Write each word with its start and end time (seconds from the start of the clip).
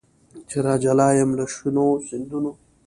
چي 0.49 0.57
راجلا 0.65 1.07
یم 1.19 1.31
له 1.37 1.45
شنو 1.55 1.87
سیندونو 2.07 2.51